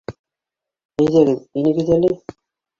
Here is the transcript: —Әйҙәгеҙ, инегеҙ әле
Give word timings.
—Әйҙәгеҙ, 1.05 1.31
инегеҙ 1.65 1.95
әле 2.01 2.13